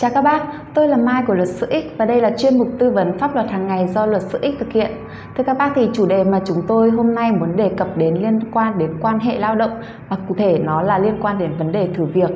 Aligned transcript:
Chào 0.00 0.10
các 0.14 0.22
bác, 0.22 0.42
tôi 0.74 0.88
là 0.88 0.96
Mai 0.96 1.22
của 1.26 1.34
Luật 1.34 1.48
sư 1.48 1.66
X 1.70 1.98
và 1.98 2.04
đây 2.04 2.20
là 2.20 2.30
chuyên 2.38 2.58
mục 2.58 2.68
tư 2.78 2.90
vấn 2.90 3.18
pháp 3.18 3.34
luật 3.34 3.50
hàng 3.50 3.66
ngày 3.66 3.86
do 3.88 4.06
Luật 4.06 4.22
sư 4.22 4.38
X 4.42 4.60
thực 4.60 4.72
hiện. 4.72 4.90
Thưa 5.36 5.44
các 5.44 5.58
bác 5.58 5.72
thì 5.74 5.88
chủ 5.92 6.06
đề 6.06 6.24
mà 6.24 6.40
chúng 6.44 6.56
tôi 6.68 6.90
hôm 6.90 7.14
nay 7.14 7.32
muốn 7.32 7.56
đề 7.56 7.68
cập 7.68 7.96
đến 7.96 8.14
liên 8.14 8.40
quan 8.52 8.78
đến 8.78 8.90
quan 9.00 9.18
hệ 9.18 9.38
lao 9.38 9.54
động 9.54 9.70
và 10.08 10.16
cụ 10.28 10.34
thể 10.38 10.58
nó 10.58 10.82
là 10.82 10.98
liên 10.98 11.18
quan 11.22 11.38
đến 11.38 11.50
vấn 11.58 11.72
đề 11.72 11.88
thử 11.96 12.04
việc 12.04 12.30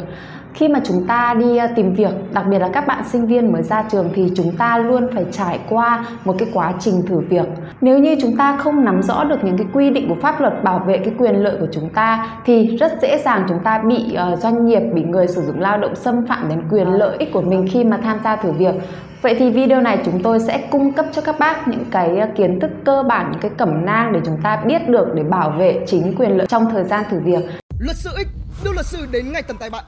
khi 0.54 0.68
mà 0.68 0.80
chúng 0.84 1.06
ta 1.06 1.34
đi 1.34 1.56
ờ, 1.56 1.66
tìm 1.76 1.94
việc 1.94 2.32
đặc 2.32 2.44
biệt 2.50 2.58
là 2.58 2.68
các 2.72 2.86
bạn 2.86 3.04
sinh 3.04 3.26
viên 3.26 3.52
mới 3.52 3.62
ra 3.62 3.84
trường 3.90 4.10
thì 4.14 4.32
chúng 4.36 4.56
ta 4.56 4.78
luôn 4.78 5.08
phải 5.14 5.24
trải 5.32 5.60
qua 5.68 6.04
một 6.24 6.34
cái 6.38 6.48
quá 6.52 6.72
trình 6.80 6.94
thử 7.06 7.20
việc 7.20 7.46
nếu 7.80 7.98
như 7.98 8.16
chúng 8.20 8.36
ta 8.36 8.56
không 8.56 8.84
nắm 8.84 9.02
rõ 9.02 9.24
được 9.24 9.44
những 9.44 9.58
cái 9.58 9.66
quy 9.72 9.90
định 9.90 10.08
của 10.08 10.16
pháp 10.22 10.40
luật 10.40 10.64
bảo 10.64 10.78
vệ 10.78 10.98
cái 10.98 11.14
quyền 11.18 11.34
lợi 11.34 11.56
của 11.60 11.68
chúng 11.72 11.88
ta 11.88 12.28
thì 12.44 12.76
rất 12.76 12.92
dễ 13.02 13.18
dàng 13.18 13.46
chúng 13.48 13.58
ta 13.64 13.82
bị 13.88 14.14
ờ, 14.14 14.36
doanh 14.36 14.66
nghiệp 14.66 14.80
bị 14.94 15.02
người 15.02 15.26
sử 15.28 15.42
dụng 15.42 15.60
lao 15.60 15.78
động 15.78 15.94
xâm 15.94 16.26
phạm 16.26 16.48
đến 16.48 16.62
quyền 16.70 16.88
lợi 16.88 17.16
ích 17.18 17.32
của 17.32 17.42
mình 17.42 17.66
khi 17.72 17.84
mà 17.84 17.96
tham 18.02 18.18
gia 18.24 18.36
thử 18.36 18.52
việc 18.52 18.74
Vậy 19.22 19.36
thì 19.38 19.50
video 19.50 19.80
này 19.80 20.02
chúng 20.04 20.22
tôi 20.22 20.40
sẽ 20.40 20.68
cung 20.70 20.92
cấp 20.92 21.06
cho 21.12 21.22
các 21.22 21.38
bác 21.38 21.68
những 21.68 21.84
cái 21.90 22.18
ờ, 22.18 22.26
kiến 22.36 22.60
thức 22.60 22.70
cơ 22.84 23.02
bản, 23.02 23.30
những 23.32 23.40
cái 23.40 23.50
cẩm 23.58 23.84
nang 23.84 24.12
để 24.12 24.20
chúng 24.24 24.36
ta 24.42 24.62
biết 24.66 24.88
được 24.88 25.06
để 25.14 25.22
bảo 25.22 25.50
vệ 25.58 25.84
chính 25.86 26.14
quyền 26.18 26.36
lợi 26.36 26.46
trong 26.46 26.70
thời 26.70 26.84
gian 26.84 27.04
thử 27.10 27.20
việc. 27.20 27.42
Luật 27.78 27.96
sư 27.96 28.10
X 28.16 28.64
đưa 28.64 28.72
luật 28.72 28.86
sư 28.86 29.06
đến 29.12 29.32
ngay 29.32 29.42
tận 29.42 29.56
tay 29.60 29.70
bạn. 29.70 29.84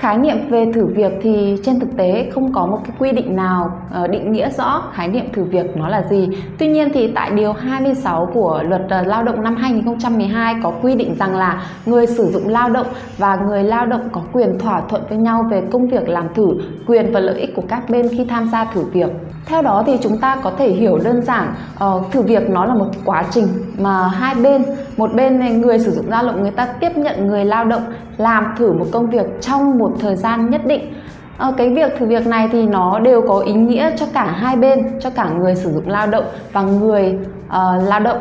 Khái 0.00 0.18
niệm 0.18 0.36
về 0.48 0.66
thử 0.74 0.86
việc 0.86 1.12
thì 1.22 1.56
trên 1.64 1.80
thực 1.80 1.96
tế 1.96 2.30
không 2.34 2.52
có 2.52 2.66
một 2.66 2.78
cái 2.84 2.96
quy 2.98 3.12
định 3.12 3.36
nào 3.36 3.70
ờ, 3.90 4.06
định 4.06 4.32
nghĩa 4.32 4.50
rõ 4.50 4.82
khái 4.92 5.08
niệm 5.08 5.24
thử 5.32 5.44
việc 5.44 5.76
nó 5.76 5.88
là 5.88 6.02
gì. 6.10 6.28
Tuy 6.58 6.66
nhiên 6.66 6.88
thì 6.94 7.12
tại 7.14 7.30
điều 7.30 7.52
26 7.52 8.30
của 8.34 8.62
luật 8.68 8.82
ờ, 8.90 9.02
lao 9.02 9.22
động 9.22 9.42
năm 9.42 9.56
2012 9.56 10.54
có 10.62 10.72
quy 10.82 10.94
định 10.94 11.14
rằng 11.14 11.36
là 11.36 11.62
người 11.86 12.06
sử 12.06 12.26
dụng 12.26 12.48
lao 12.48 12.70
động 12.70 12.86
và 13.18 13.36
người 13.36 13.64
lao 13.64 13.86
động 13.86 14.08
có 14.12 14.22
quyền 14.32 14.58
thỏa 14.58 14.80
thuận 14.88 15.02
với 15.08 15.18
nhau 15.18 15.44
về 15.50 15.62
công 15.72 15.86
việc 15.86 16.08
làm 16.08 16.34
thử, 16.34 16.48
quyền 16.86 17.12
và 17.12 17.20
lợi 17.20 17.40
ích 17.40 17.50
của 17.56 17.64
các 17.68 17.90
bên 17.90 18.08
khi 18.08 18.24
tham 18.24 18.48
gia 18.52 18.64
thử 18.64 18.84
việc. 18.92 19.10
Theo 19.46 19.62
đó 19.62 19.82
thì 19.86 19.96
chúng 20.02 20.18
ta 20.18 20.36
có 20.42 20.52
thể 20.58 20.68
hiểu 20.68 20.98
đơn 21.04 21.22
giản 21.22 21.54
uh, 21.84 22.12
thử 22.12 22.22
việc 22.22 22.50
nó 22.50 22.64
là 22.64 22.74
một 22.74 22.86
quá 23.04 23.24
trình 23.30 23.46
mà 23.78 24.08
hai 24.08 24.34
bên 24.42 24.62
một 25.00 25.14
bên 25.14 25.38
này 25.38 25.52
người 25.52 25.78
sử 25.78 25.90
dụng 25.90 26.08
lao 26.08 26.24
động 26.24 26.42
người 26.42 26.50
ta 26.50 26.66
tiếp 26.80 26.96
nhận 26.96 27.26
người 27.26 27.44
lao 27.44 27.64
động 27.64 27.82
làm 28.16 28.54
thử 28.58 28.72
một 28.72 28.86
công 28.92 29.10
việc 29.10 29.26
trong 29.40 29.78
một 29.78 29.92
thời 30.00 30.16
gian 30.16 30.50
nhất 30.50 30.66
định. 30.66 30.94
À, 31.38 31.52
cái 31.56 31.74
việc 31.74 31.92
thử 31.98 32.06
việc 32.06 32.26
này 32.26 32.48
thì 32.52 32.66
nó 32.66 32.98
đều 32.98 33.22
có 33.28 33.38
ý 33.38 33.52
nghĩa 33.52 33.96
cho 33.96 34.06
cả 34.14 34.24
hai 34.24 34.56
bên 34.56 35.00
cho 35.00 35.10
cả 35.10 35.30
người 35.38 35.54
sử 35.54 35.72
dụng 35.72 35.88
lao 35.88 36.06
động 36.06 36.24
và 36.52 36.62
người 36.62 37.18
uh, 37.46 37.88
lao 37.88 38.00
động. 38.00 38.18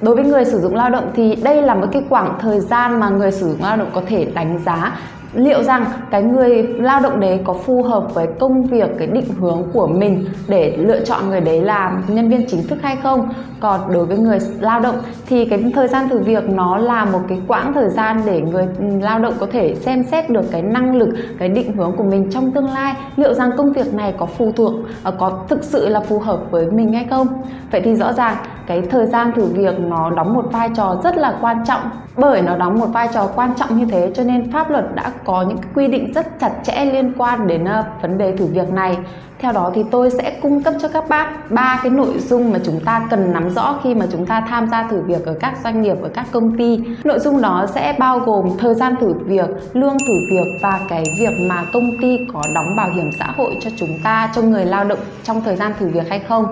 Đối 0.00 0.14
với 0.14 0.24
người 0.24 0.44
sử 0.44 0.60
dụng 0.60 0.74
lao 0.74 0.90
động 0.90 1.10
thì 1.14 1.34
đây 1.34 1.62
là 1.62 1.74
một 1.74 1.86
cái 1.92 2.02
khoảng 2.08 2.38
thời 2.40 2.60
gian 2.60 3.00
mà 3.00 3.08
người 3.08 3.32
sử 3.32 3.48
dụng 3.48 3.62
lao 3.62 3.76
động 3.76 3.90
có 3.94 4.02
thể 4.06 4.24
đánh 4.34 4.58
giá 4.64 4.92
liệu 5.34 5.62
rằng 5.62 5.84
cái 6.10 6.22
người 6.22 6.62
lao 6.62 7.00
động 7.00 7.20
đấy 7.20 7.40
có 7.44 7.52
phù 7.52 7.82
hợp 7.82 8.14
với 8.14 8.26
công 8.40 8.62
việc, 8.62 8.90
cái 8.98 9.06
định 9.06 9.28
hướng 9.40 9.62
của 9.72 9.86
mình 9.86 10.24
để 10.48 10.76
lựa 10.76 11.04
chọn 11.04 11.28
người 11.28 11.40
đấy 11.40 11.62
làm 11.62 12.02
nhân 12.08 12.28
viên 12.28 12.46
chính 12.46 12.66
thức 12.68 12.78
hay 12.82 12.96
không? 13.02 13.28
Còn 13.60 13.80
đối 13.92 14.06
với 14.06 14.18
người 14.18 14.38
lao 14.60 14.80
động 14.80 14.96
thì 15.26 15.44
cái 15.44 15.72
thời 15.74 15.88
gian 15.88 16.08
thử 16.08 16.18
việc 16.18 16.48
nó 16.48 16.76
là 16.76 17.04
một 17.04 17.20
cái 17.28 17.40
quãng 17.48 17.72
thời 17.72 17.88
gian 17.88 18.22
để 18.26 18.40
người 18.40 18.66
lao 19.02 19.18
động 19.18 19.34
có 19.40 19.46
thể 19.52 19.74
xem 19.74 20.04
xét 20.04 20.30
được 20.30 20.44
cái 20.50 20.62
năng 20.62 20.96
lực, 20.96 21.08
cái 21.38 21.48
định 21.48 21.76
hướng 21.76 21.96
của 21.96 22.04
mình 22.04 22.30
trong 22.30 22.52
tương 22.52 22.70
lai. 22.70 22.94
Liệu 23.16 23.34
rằng 23.34 23.50
công 23.56 23.72
việc 23.72 23.94
này 23.94 24.14
có 24.18 24.26
phụ 24.26 24.52
thuộc 24.56 24.72
ờ, 25.02 25.10
có 25.18 25.44
thực 25.48 25.64
sự 25.64 25.88
là 25.88 26.00
phù 26.00 26.18
hợp 26.18 26.40
với 26.50 26.70
mình 26.70 26.92
hay 26.92 27.06
không? 27.10 27.26
Vậy 27.70 27.80
thì 27.84 27.94
rõ 27.94 28.12
ràng 28.12 28.36
cái 28.66 28.82
thời 28.90 29.06
gian 29.06 29.32
thử 29.36 29.44
việc 29.44 29.80
nó 29.80 30.10
đóng 30.10 30.34
một 30.34 30.44
vai 30.52 30.70
trò 30.76 30.96
rất 31.04 31.16
là 31.16 31.38
quan 31.40 31.64
trọng. 31.66 31.80
Bởi 32.16 32.42
nó 32.42 32.56
đóng 32.56 32.78
một 32.78 32.86
vai 32.86 33.08
trò 33.14 33.28
quan 33.34 33.54
trọng 33.54 33.78
như 33.78 33.86
thế 33.90 34.12
cho 34.14 34.24
nên 34.24 34.52
pháp 34.52 34.70
luật 34.70 34.94
đã 34.94 35.12
có 35.24 35.42
những 35.42 35.58
quy 35.74 35.88
định 35.88 36.12
rất 36.12 36.40
chặt 36.40 36.52
chẽ 36.62 36.84
liên 36.84 37.12
quan 37.18 37.46
đến 37.46 37.64
ờ, 37.64 37.84
vấn 38.02 38.18
đề 38.18 38.36
thử 38.36 38.46
việc 38.46 38.72
này. 38.72 38.96
Theo 39.38 39.52
đó 39.52 39.70
thì 39.74 39.84
tôi 39.90 40.10
sẽ 40.10 40.38
cung 40.42 40.62
cấp 40.62 40.74
cho 40.80 40.88
các 40.88 41.08
bác 41.08 41.50
ba 41.50 41.80
cái 41.82 41.90
nội 41.90 42.18
dung 42.18 42.52
mà 42.52 42.58
chúng 42.64 42.80
ta 42.84 43.06
cần 43.10 43.32
nắm 43.32 43.50
rõ 43.50 43.78
khi 43.82 43.94
mà 43.94 44.06
chúng 44.12 44.26
ta 44.26 44.44
tham 44.48 44.68
gia 44.70 44.82
thử 44.82 45.00
việc 45.00 45.26
ở 45.26 45.34
các 45.40 45.54
doanh 45.64 45.82
nghiệp, 45.82 45.96
ở 46.02 46.08
các 46.08 46.26
công 46.32 46.58
ty. 46.58 46.80
Nội 47.04 47.18
dung 47.18 47.40
đó 47.40 47.66
sẽ 47.74 47.94
bao 47.98 48.18
gồm 48.18 48.50
thời 48.58 48.74
gian 48.74 48.94
thử 49.00 49.14
việc, 49.24 49.48
lương 49.72 49.96
thử 50.08 50.14
việc 50.30 50.46
và 50.62 50.80
cái 50.88 51.04
việc 51.20 51.46
mà 51.48 51.64
công 51.72 51.90
ty 52.00 52.18
có 52.34 52.42
đóng 52.54 52.76
bảo 52.76 52.88
hiểm 52.94 53.10
xã 53.18 53.26
hội 53.36 53.56
cho 53.60 53.70
chúng 53.76 53.98
ta, 54.04 54.30
cho 54.34 54.42
người 54.42 54.64
lao 54.64 54.84
động 54.84 54.98
trong 55.22 55.40
thời 55.40 55.56
gian 55.56 55.72
thử 55.78 55.88
việc 55.88 56.08
hay 56.08 56.18
không. 56.18 56.44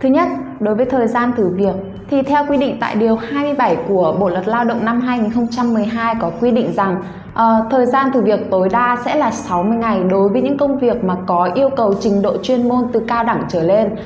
Thứ 0.00 0.08
nhất, 0.08 0.28
đối 0.60 0.74
với 0.74 0.86
thời 0.86 1.08
gian 1.08 1.32
thử 1.36 1.48
việc 1.48 1.74
thì 2.10 2.22
theo 2.22 2.44
quy 2.48 2.56
định 2.56 2.76
tại 2.80 2.94
điều 2.94 3.16
27 3.16 3.76
của 3.88 4.16
Bộ 4.20 4.28
luật 4.28 4.48
Lao 4.48 4.64
động 4.64 4.84
năm 4.84 5.00
2012 5.00 6.14
có 6.20 6.30
quy 6.40 6.50
định 6.50 6.72
rằng 6.72 7.02
uh, 7.32 7.70
thời 7.70 7.86
gian 7.86 8.12
thử 8.12 8.22
việc 8.22 8.40
tối 8.50 8.68
đa 8.72 8.96
sẽ 9.04 9.14
là 9.14 9.30
60 9.30 9.76
ngày 9.78 10.00
đối 10.10 10.28
với 10.28 10.42
những 10.42 10.58
công 10.58 10.78
việc 10.78 11.04
mà 11.04 11.16
có 11.26 11.50
yêu 11.54 11.70
cầu 11.76 11.94
trình 12.00 12.22
độ 12.22 12.36
chuyên 12.42 12.68
môn 12.68 12.84
từ 12.92 13.00
cao 13.08 13.24
đẳng 13.24 13.42
trở 13.48 13.62
lên. 13.62 13.96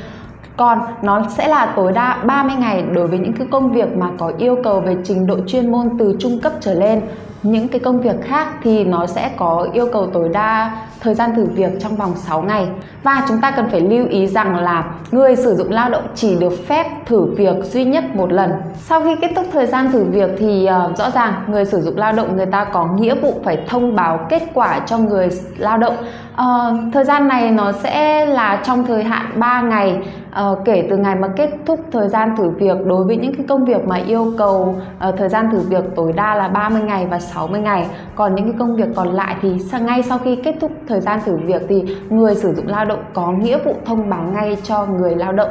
Còn 0.56 0.79
nó 1.03 1.25
sẽ 1.37 1.49
là 1.49 1.73
tối 1.77 1.93
đa 1.93 2.23
30 2.25 2.56
ngày 2.59 2.83
đối 2.83 3.06
với 3.06 3.19
những 3.19 3.33
cái 3.33 3.47
công 3.50 3.73
việc 3.73 3.97
mà 3.97 4.11
có 4.19 4.33
yêu 4.39 4.56
cầu 4.65 4.81
về 4.81 4.97
trình 5.05 5.27
độ 5.27 5.37
chuyên 5.47 5.73
môn 5.73 5.99
từ 5.99 6.17
trung 6.19 6.41
cấp 6.41 6.53
trở 6.61 6.75
lên 6.75 7.00
những 7.43 7.69
cái 7.69 7.81
công 7.81 8.01
việc 8.01 8.17
khác 8.25 8.49
thì 8.62 8.84
nó 8.84 9.06
sẽ 9.06 9.31
có 9.37 9.69
yêu 9.73 9.89
cầu 9.93 10.06
tối 10.12 10.28
đa 10.28 10.77
thời 11.01 11.15
gian 11.15 11.34
thử 11.34 11.45
việc 11.45 11.71
trong 11.81 11.97
vòng 11.97 12.12
6 12.17 12.43
ngày. 12.43 12.69
Và 13.03 13.25
chúng 13.28 13.41
ta 13.41 13.51
cần 13.51 13.69
phải 13.71 13.81
lưu 13.81 14.06
ý 14.09 14.27
rằng 14.27 14.56
là 14.56 14.84
người 15.11 15.37
sử 15.37 15.55
dụng 15.55 15.71
lao 15.71 15.91
động 15.91 16.03
chỉ 16.15 16.37
được 16.39 16.53
phép 16.69 16.87
thử 17.06 17.25
việc 17.37 17.56
duy 17.62 17.84
nhất 17.84 18.05
một 18.15 18.33
lần. 18.33 18.50
Sau 18.75 19.00
khi 19.00 19.17
kết 19.21 19.31
thúc 19.37 19.47
thời 19.53 19.67
gian 19.67 19.93
thử 19.93 20.05
việc 20.05 20.31
thì 20.39 20.69
uh, 20.91 20.99
rõ 20.99 21.11
ràng 21.11 21.34
người 21.49 21.65
sử 21.65 21.81
dụng 21.81 21.99
lao 21.99 22.12
động 22.12 22.37
người 22.37 22.47
ta 22.47 22.65
có 22.65 22.87
nghĩa 22.87 23.15
vụ 23.15 23.34
phải 23.45 23.59
thông 23.69 23.97
báo 23.97 24.27
kết 24.29 24.43
quả 24.55 24.81
cho 24.87 24.99
người 24.99 25.29
lao 25.59 25.79
động. 25.79 25.97
Uh, 26.33 26.93
thời 26.93 27.05
gian 27.05 27.29
này 27.29 27.50
nó 27.50 27.73
sẽ 27.73 28.27
là 28.27 28.62
trong 28.67 28.87
thời 28.87 29.05
hạn 29.05 29.27
3 29.37 29.61
ngày 29.61 29.99
uh, 30.31 30.59
kể 30.65 30.87
từ 30.91 30.97
ngày 30.97 31.15
mà 31.15 31.29
kết 31.37 31.51
thúc 31.67 31.81
thời 31.93 32.09
gian 32.09 32.37
thử 32.37 32.51
việc 32.51 32.87
đối 32.87 33.05
với 33.05 33.17
những 33.17 33.35
cái 33.35 33.47
công 33.49 33.65
việc 33.65 33.87
mà 33.87 33.97
yêu 33.97 34.33
cầu 34.39 34.77
uh, 35.09 35.15
thời 35.17 35.29
gian 35.29 35.51
thử 35.53 35.59
việc 35.59 35.85
tối 35.97 36.13
đa 36.13 36.35
là 36.35 36.49
30 36.49 36.83
ngày 36.83 37.07
và 37.07 37.19
60 37.19 37.61
ngày. 37.61 37.87
Còn 38.15 38.35
những 38.35 38.45
cái 38.45 38.55
công 38.59 38.77
việc 38.77 38.89
còn 38.97 39.09
lại 39.09 39.37
thì 39.43 39.57
ngay 39.81 40.03
sau 40.03 40.19
khi 40.19 40.37
kết 40.37 40.55
thúc 40.61 40.71
thời 40.89 41.01
gian 41.01 41.21
thử 41.25 41.37
việc 41.37 41.63
thì 41.69 41.97
người 42.11 42.35
sử 42.35 42.55
dụng 42.55 42.67
lao 42.67 42.85
động 42.85 43.05
có 43.15 43.33
nghĩa 43.33 43.59
vụ 43.65 43.75
thông 43.85 44.11
báo 44.11 44.23
ngay 44.23 44.57
cho 44.63 44.87
người 44.87 45.17
lao 45.17 45.33
động. 45.33 45.51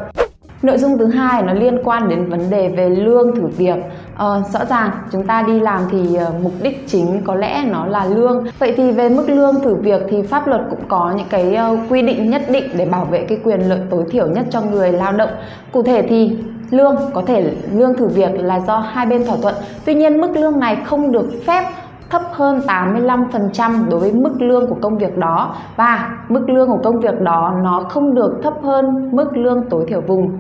Nội 0.62 0.78
dung 0.78 0.98
thứ 0.98 1.06
hai 1.06 1.42
nó 1.42 1.54
liên 1.54 1.78
quan 1.84 2.10
đến 2.10 2.30
vấn 2.30 2.50
đề 2.50 2.70
về 2.78 2.90
lương 2.90 3.36
thử 3.36 3.48
việc. 3.48 3.78
Ờ, 4.16 4.44
rõ 4.54 4.66
ràng 4.66 4.92
chúng 5.12 5.26
ta 5.26 5.42
đi 5.42 5.60
làm 5.60 5.82
thì 5.92 6.00
uh, 6.00 6.44
mục 6.44 6.52
đích 6.62 6.88
chính 6.88 7.22
có 7.24 7.36
lẽ 7.36 7.64
nó 7.72 7.86
là 7.86 8.06
lương. 8.06 8.46
Vậy 8.60 8.74
thì 8.78 8.92
về 8.92 9.10
mức 9.10 9.30
lương 9.30 9.62
thử 9.64 9.76
việc 9.76 10.02
thì 10.10 10.22
pháp 10.22 10.48
luật 10.48 10.62
cũng 10.70 10.80
có 10.88 11.14
những 11.18 11.28
cái 11.30 11.58
uh, 11.74 11.80
quy 11.90 12.02
định 12.02 12.30
nhất 12.30 12.42
định 12.52 12.70
để 12.78 12.86
bảo 12.86 13.06
vệ 13.06 13.26
cái 13.30 13.38
quyền 13.44 13.70
lợi 13.70 13.80
tối 13.90 14.04
thiểu 14.12 14.28
nhất 14.28 14.46
cho 14.50 14.62
người 14.62 14.92
lao 14.92 15.12
động. 15.12 15.30
Cụ 15.72 15.84
thể 15.84 16.02
thì 16.02 16.38
lương 16.72 16.96
có 17.14 17.22
thể 17.28 17.52
lương 17.74 17.98
thử 17.98 18.08
việc 18.08 18.32
là 18.40 18.60
do 18.60 18.78
hai 18.78 19.06
bên 19.06 19.26
thỏa 19.26 19.38
thuận. 19.42 19.56
Tuy 19.86 19.94
nhiên 19.94 20.22
mức 20.22 20.32
lương 20.36 20.60
này 20.60 20.78
không 20.86 21.12
được 21.12 21.26
phép 21.48 21.64
thấp 22.10 22.22
hơn 22.32 22.60
85% 22.68 23.90
đối 23.90 24.00
với 24.00 24.14
mức 24.14 24.42
lương 24.42 24.68
của 24.68 24.78
công 24.82 24.98
việc 24.98 25.18
đó 25.18 25.56
và 25.76 26.18
mức 26.30 26.50
lương 26.50 26.68
của 26.68 26.80
công 26.84 27.00
việc 27.00 27.22
đó 27.22 27.54
nó 27.64 27.84
không 27.90 28.16
được 28.16 28.40
thấp 28.44 28.54
hơn 28.64 29.10
mức 29.12 29.38
lương 29.38 29.70
tối 29.70 29.86
thiểu 29.88 30.02
vùng. 30.02 30.38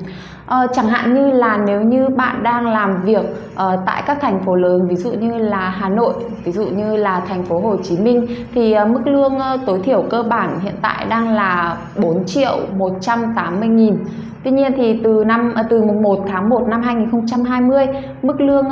Ờ, 0.50 0.68
chẳng 0.74 0.88
hạn 0.88 1.14
như 1.14 1.32
là 1.32 1.58
nếu 1.58 1.82
như 1.82 2.08
bạn 2.08 2.44
đang 2.44 2.68
làm 2.68 3.02
việc 3.04 3.26
uh, 3.54 3.80
tại 3.86 4.04
các 4.06 4.18
thành 4.22 4.44
phố 4.46 4.56
lớn 4.56 4.88
ví 4.88 4.96
dụ 4.96 5.12
như 5.12 5.38
là 5.38 5.70
Hà 5.70 5.90
Nội, 5.90 6.14
ví 6.44 6.52
dụ 6.52 6.66
như 6.66 6.96
là 6.96 7.20
thành 7.20 7.44
phố 7.44 7.60
Hồ 7.60 7.76
Chí 7.84 7.98
Minh 7.98 8.28
thì 8.54 8.76
uh, 8.84 8.90
mức 8.90 9.08
lương 9.08 9.36
uh, 9.36 9.66
tối 9.66 9.80
thiểu 9.84 10.04
cơ 10.10 10.24
bản 10.24 10.60
hiện 10.60 10.76
tại 10.82 11.06
đang 11.10 11.34
là 11.34 11.78
4 11.98 12.26
triệu 12.26 12.60
180 12.78 13.70
nghìn 13.70 13.98
Tuy 14.44 14.52
nhiên 14.52 14.72
thì 14.78 15.00
từ 15.04 15.24
năm 15.28 15.54
từ 15.70 15.84
mùng 15.84 16.02
1 16.02 16.20
tháng 16.28 16.50
1 16.50 16.68
năm 16.68 16.82
2020, 16.82 17.88
mức 18.22 18.42
lương 18.42 18.66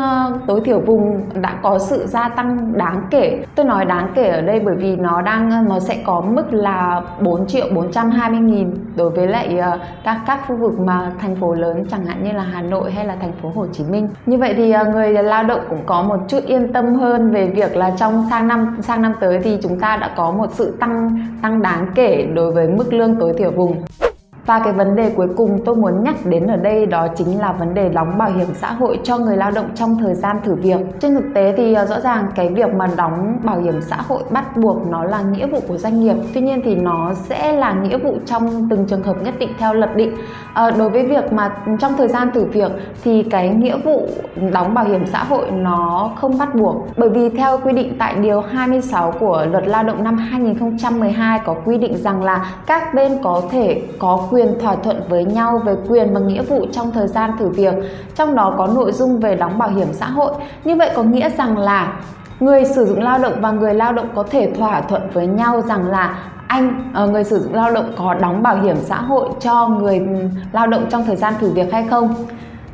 tối 0.48 0.62
thiểu 0.66 0.80
vùng 0.80 1.20
đã 1.42 1.60
có 1.64 1.80
sự 1.80 2.06
gia 2.06 2.30
tăng 2.30 2.74
đáng 2.78 3.02
kể. 3.12 3.44
Tôi 3.56 3.66
nói 3.66 3.86
đáng 3.86 4.12
kể 4.16 4.30
ở 4.30 4.42
đây 4.42 4.60
bởi 4.60 4.76
vì 4.76 4.96
nó 4.96 5.22
đang 5.22 5.66
nó 5.70 5.80
sẽ 5.80 6.04
có 6.06 6.22
mức 6.22 6.54
là 6.54 7.02
4 7.22 7.48
triệu 7.48 7.66
420 7.76 8.40
nghìn 8.40 8.74
đối 8.96 9.10
với 9.10 9.28
lại 9.28 9.60
các 10.04 10.20
các 10.28 10.40
khu 10.48 10.56
vực 10.56 10.80
mà 10.80 11.12
thành 11.20 11.36
phố 11.36 11.54
lớn 11.54 11.67
chẳng 11.92 12.06
hạn 12.06 12.24
như 12.24 12.32
là 12.32 12.44
Hà 12.44 12.62
Nội 12.62 12.92
hay 12.92 13.06
là 13.06 13.16
thành 13.22 13.34
phố 13.42 13.52
Hồ 13.56 13.68
Chí 13.74 13.84
Minh. 13.84 14.10
Như 14.26 14.38
vậy 14.38 14.54
thì 14.58 14.72
à, 14.72 14.84
người 14.84 15.12
lao 15.12 15.44
động 15.44 15.62
cũng 15.70 15.86
có 15.86 16.04
một 16.04 16.18
chút 16.28 16.44
yên 16.46 16.74
tâm 16.74 16.96
hơn 16.96 17.32
về 17.32 17.46
việc 17.46 17.76
là 17.76 17.92
trong 17.98 18.26
sang 18.30 18.48
năm 18.48 18.78
sang 18.82 19.02
năm 19.02 19.14
tới 19.20 19.40
thì 19.44 19.58
chúng 19.64 19.80
ta 19.80 19.98
đã 19.98 20.14
có 20.18 20.32
một 20.32 20.52
sự 20.54 20.78
tăng 20.80 21.28
tăng 21.42 21.62
đáng 21.62 21.88
kể 21.96 22.28
đối 22.34 22.52
với 22.52 22.68
mức 22.68 22.94
lương 22.94 23.16
tối 23.20 23.34
thiểu 23.38 23.52
vùng. 23.52 23.84
Và 24.48 24.60
cái 24.60 24.74
vấn 24.74 24.96
đề 24.96 25.10
cuối 25.16 25.28
cùng 25.38 25.60
tôi 25.66 25.76
muốn 25.76 26.04
nhắc 26.04 26.16
đến 26.26 26.48
ở 26.48 26.58
đây 26.58 26.86
đó 26.86 27.08
chính 27.16 27.40
là 27.40 27.52
vấn 27.52 27.74
đề 27.74 27.90
đóng 27.90 28.18
bảo 28.18 28.30
hiểm 28.32 28.48
xã 28.54 28.72
hội 28.72 29.00
cho 29.04 29.18
người 29.18 29.38
lao 29.38 29.52
động 29.52 29.70
trong 29.76 29.98
thời 29.98 30.14
gian 30.14 30.38
thử 30.44 30.56
việc. 30.56 30.78
Trên 31.00 31.16
thực 31.16 31.24
tế 31.36 31.54
thì 31.58 31.74
ờ, 31.74 31.86
rõ 31.86 32.00
ràng 32.00 32.28
cái 32.36 32.50
việc 32.50 32.74
mà 32.74 32.88
đóng 32.98 33.40
bảo 33.44 33.62
hiểm 33.62 33.82
xã 33.82 33.96
hội 34.08 34.24
bắt 34.32 34.58
buộc 34.58 34.88
nó 34.88 35.04
là 35.04 35.22
nghĩa 35.22 35.48
vụ 35.48 35.60
của 35.68 35.78
doanh 35.78 36.00
nghiệp. 36.00 36.16
Tuy 36.34 36.42
nhiên 36.42 36.62
thì 36.66 36.76
nó 36.76 37.14
sẽ 37.14 37.54
là 37.54 37.74
nghĩa 37.74 37.98
vụ 37.98 38.18
trong 38.26 38.70
từng 38.70 38.86
trường 38.86 39.04
hợp 39.04 39.16
nhất 39.24 39.34
định 39.40 39.50
theo 39.60 39.74
luật 39.74 39.96
định. 39.96 40.16
À, 40.54 40.72
đối 40.72 40.90
với 40.90 41.06
việc 41.08 41.34
mà 41.34 41.56
trong 41.80 41.94
thời 41.98 42.08
gian 42.08 42.32
thử 42.34 42.46
việc 42.46 42.72
thì 43.04 43.24
cái 43.24 43.50
nghĩa 43.50 43.78
vụ 43.78 44.08
đóng 44.52 44.74
bảo 44.74 44.86
hiểm 44.86 45.06
xã 45.06 45.24
hội 45.24 45.52
nó 45.52 46.12
không 46.16 46.38
bắt 46.38 46.56
buộc. 46.56 46.88
Bởi 46.98 47.10
vì 47.10 47.30
theo 47.30 47.58
quy 47.58 47.74
định 47.74 47.96
tại 48.00 48.16
điều 48.16 48.42
26 48.42 49.12
của 49.20 49.46
luật 49.52 49.68
lao 49.68 49.84
động 49.84 50.04
năm 50.04 50.18
2012 50.18 51.40
có 51.46 51.56
quy 51.66 51.78
định 51.78 51.98
rằng 51.98 52.24
là 52.24 52.54
các 52.68 52.94
bên 52.94 53.12
có 53.24 53.42
thể 53.52 53.82
có 54.00 54.28
quyền 54.32 54.37
quyền 54.38 54.60
thỏa 54.60 54.76
thuận 54.76 55.02
với 55.10 55.26
nhau 55.26 55.62
về 55.66 55.76
quyền 55.88 56.14
và 56.14 56.20
nghĩa 56.20 56.42
vụ 56.42 56.66
trong 56.72 56.92
thời 56.92 57.08
gian 57.08 57.32
thử 57.40 57.50
việc, 57.50 57.76
trong 58.16 58.36
đó 58.36 58.54
có 58.58 58.68
nội 58.68 58.92
dung 58.92 59.20
về 59.20 59.36
đóng 59.36 59.58
bảo 59.58 59.70
hiểm 59.70 59.94
xã 59.94 60.06
hội. 60.06 60.32
Như 60.64 60.76
vậy 60.76 60.92
có 60.96 61.04
nghĩa 61.04 61.30
rằng 61.30 61.58
là 61.58 62.00
người 62.40 62.66
sử 62.66 62.86
dụng 62.86 63.02
lao 63.02 63.20
động 63.20 63.34
và 63.42 63.52
người 63.52 63.74
lao 63.74 63.94
động 63.94 64.08
có 64.16 64.24
thể 64.24 64.52
thỏa 64.58 64.82
thuận 64.82 65.10
với 65.14 65.28
nhau 65.28 65.62
rằng 65.62 65.88
là 65.88 66.20
anh 66.48 66.92
ờ, 66.94 67.08
người 67.08 67.24
sử 67.24 67.40
dụng 67.40 67.54
lao 67.54 67.72
động 67.72 67.92
có 67.98 68.14
đóng 68.14 68.44
bảo 68.44 68.62
hiểm 68.62 68.76
xã 68.76 69.02
hội 69.02 69.30
cho 69.40 69.68
người 69.68 70.00
ừ, 70.00 70.30
lao 70.52 70.68
động 70.68 70.86
trong 70.90 71.06
thời 71.06 71.16
gian 71.16 71.34
thử 71.40 71.52
việc 71.52 71.72
hay 71.72 71.88
không 71.90 72.14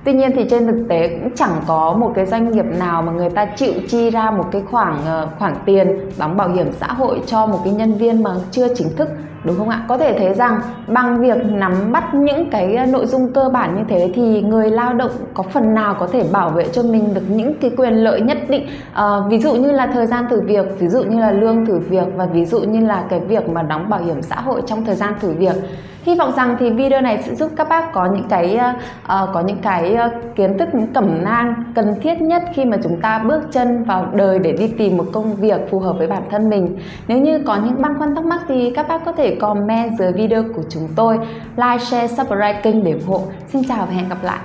Tuy 0.06 0.14
nhiên 0.14 0.32
thì 0.36 0.46
trên 0.50 0.68
thực 0.68 0.86
tế 0.90 1.08
cũng 1.08 1.36
chẳng 1.36 1.62
có 1.68 1.96
một 2.00 2.12
cái 2.16 2.26
doanh 2.26 2.52
nghiệp 2.52 2.66
nào 2.80 3.02
mà 3.02 3.12
người 3.12 3.30
ta 3.30 3.46
chịu 3.46 3.74
chi 3.90 4.10
ra 4.10 4.32
một 4.32 4.44
cái 4.52 4.62
khoản 4.72 4.96
ờ, 5.06 5.28
khoản 5.40 5.54
tiền 5.66 5.88
đóng 6.20 6.38
bảo 6.38 6.50
hiểm 6.50 6.72
xã 6.72 6.88
hội 6.88 7.22
cho 7.26 7.46
một 7.46 7.60
cái 7.64 7.74
nhân 7.74 7.94
viên 7.94 8.24
mà 8.24 8.32
chưa 8.52 8.68
chính 8.76 8.96
thức 8.98 9.10
đúng 9.44 9.58
không 9.58 9.70
ạ? 9.70 9.86
Có 9.88 9.98
thể 9.98 10.16
thấy 10.20 10.34
rằng 10.34 10.60
bằng 10.88 11.22
việc 11.22 11.38
nắm 11.46 11.92
bắt 11.92 12.14
những 12.14 12.50
cái 12.50 12.76
ờ, 12.76 12.86
nội 12.86 13.06
dung 13.06 13.34
cơ 13.34 13.50
bản 13.54 13.76
như 13.76 13.84
thế 13.90 14.12
thì 14.14 14.42
người 14.42 14.70
lao 14.70 14.94
động 14.94 15.12
có 15.34 15.44
phần 15.44 15.74
nào 15.74 15.96
có 16.00 16.08
thể 16.08 16.24
bảo 16.32 16.50
vệ 16.50 16.66
cho 16.72 16.84
mình 16.84 17.14
được 17.14 17.22
những 17.30 17.54
cái 17.62 17.72
quyền 17.78 17.94
lợi 17.94 18.22
nhất 18.22 18.38
định. 18.50 18.68
À, 18.94 19.06
ví 19.30 19.40
dụ 19.40 19.56
như 19.56 19.72
là 19.72 19.88
thời 19.94 20.08
gian 20.08 20.26
thử 20.30 20.42
việc, 20.42 20.66
ví 20.80 20.88
dụ 20.88 21.04
như 21.04 21.20
là 21.20 21.32
lương 21.32 21.66
thử 21.66 21.80
việc 21.80 22.08
và 22.16 22.26
ví 22.26 22.46
dụ 22.46 22.60
như 22.60 22.86
là 22.86 23.04
cái 23.10 23.20
việc 23.20 23.50
mà 23.50 23.64
đóng 23.64 23.90
bảo 23.90 24.00
hiểm 24.00 24.22
xã 24.22 24.36
hội 24.36 24.62
trong 24.66 24.86
thời 24.86 24.96
gian 24.96 25.14
thử 25.22 25.34
việc. 25.34 25.56
Hy 26.04 26.16
vọng 26.16 26.32
rằng 26.38 26.56
thì 26.60 26.70
video 26.70 27.02
này 27.02 27.24
sẽ 27.24 27.36
giúp 27.36 27.52
các 27.56 27.70
bác 27.70 27.94
có 27.94 28.06
những 28.06 28.28
cái 28.30 28.60
uh, 28.60 29.30
có 29.34 29.44
những 29.46 29.58
cái 29.62 29.98
uh, 30.06 30.36
kiến 30.36 30.58
thức 30.58 30.70
những 30.74 30.94
cẩm 30.94 31.24
nang 31.24 31.64
cần 31.76 31.96
thiết 32.02 32.22
nhất 32.22 32.44
khi 32.54 32.66
mà 32.66 32.78
chúng 32.84 33.02
ta 33.02 33.20
bước 33.20 33.42
chân 33.52 33.84
vào 33.84 34.08
đời 34.14 34.40
để 34.40 34.52
đi 34.52 34.74
tìm 34.78 34.98
một 34.98 35.06
công 35.14 35.36
việc 35.36 35.62
phù 35.70 35.80
hợp 35.80 35.94
với 35.98 36.08
bản 36.08 36.24
thân 36.30 36.50
mình. 36.50 36.78
Nếu 37.08 37.18
như 37.18 37.40
có 37.46 37.56
những 37.56 37.82
băn 37.82 37.98
khoăn 37.98 38.16
thắc 38.16 38.26
mắc 38.26 38.42
thì 38.48 38.72
các 38.76 38.88
bác 38.88 39.06
có 39.06 39.12
thể 39.12 39.36
comment 39.36 39.98
dưới 40.00 40.12
video 40.12 40.44
của 40.56 40.64
chúng 40.70 40.88
tôi, 40.96 41.18
like, 41.56 41.80
share, 41.80 42.08
subscribe 42.08 42.62
kênh 42.64 42.84
để 42.84 42.92
ủng 42.92 43.08
hộ. 43.08 43.22
Xin 43.48 43.62
chào 43.68 43.86
và 43.86 43.94
hẹn 43.94 44.10
gặp 44.10 44.24
lại. 44.24 44.40